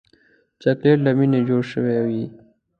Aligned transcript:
چاکلېټ 0.61 0.97
له 1.05 1.11
مینې 1.17 1.39
جوړ 1.49 1.61
شوی 1.71 1.97
وي. 2.05 2.23